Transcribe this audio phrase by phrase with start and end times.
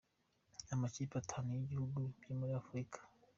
[0.73, 2.99] Amakipe atanu y’ibihugu byo muri Afurika:.